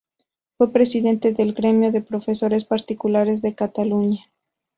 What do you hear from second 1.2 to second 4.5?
del Gremio de Profesores Particulares de Cataluña.